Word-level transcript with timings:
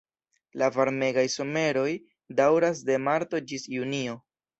La 0.59 0.67
varmegaj 0.77 1.25
someroj 1.33 1.91
daŭras 2.39 2.81
de 2.87 2.97
marto 3.09 3.43
ĝis 3.53 3.67
junio. 3.75 4.17